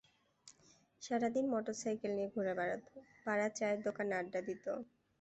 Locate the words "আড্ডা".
4.19-4.39